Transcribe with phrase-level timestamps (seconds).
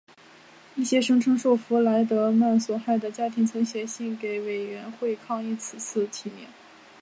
[0.75, 6.47] 一些声称受弗雷德曼所害的家庭曾写信给委员会抗议此次提名。